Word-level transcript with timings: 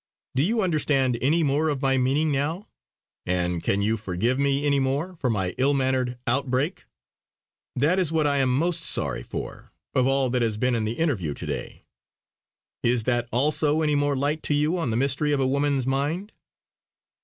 Do 0.33 0.41
you 0.41 0.63
understand 0.63 1.19
any 1.21 1.43
more 1.43 1.69
of 1.69 1.83
my 1.83 1.99
meaning 1.99 2.31
now? 2.31 2.67
And 3.27 3.61
can 3.61 3.83
you 3.83 3.97
forgive 3.97 4.39
me 4.39 4.65
any 4.65 4.79
more 4.79 5.15
for 5.17 5.29
my 5.29 5.53
ill 5.59 5.75
mannered 5.75 6.17
outbreak? 6.25 6.85
That 7.75 7.99
is 7.99 8.11
what 8.11 8.25
I 8.25 8.37
am 8.37 8.49
most 8.51 8.83
sorry 8.83 9.21
for, 9.21 9.71
of 9.93 10.07
all 10.07 10.31
that 10.31 10.41
has 10.41 10.57
been 10.57 10.73
in 10.73 10.85
the 10.85 10.97
interview 10.97 11.35
to 11.35 11.45
day. 11.45 11.85
Is 12.81 13.03
that 13.03 13.29
also 13.31 13.83
any 13.83 13.93
more 13.93 14.15
light 14.15 14.41
to 14.49 14.55
you 14.55 14.75
on 14.75 14.89
the 14.89 14.97
mystery 14.97 15.33
of 15.33 15.39
a 15.39 15.45
woman's 15.47 15.85
mind?" 15.85 16.31